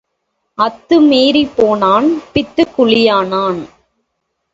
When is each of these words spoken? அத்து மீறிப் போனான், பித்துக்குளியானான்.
அத்து 0.57 1.01
மீறிப் 1.01 1.53
போனான், 1.55 2.07
பித்துக்குளியானான். 2.33 3.61